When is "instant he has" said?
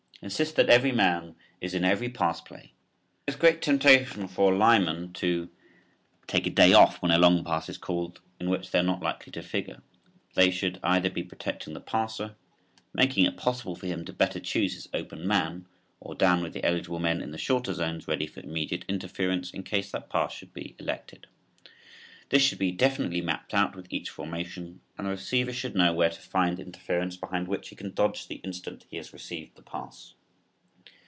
28.35-29.11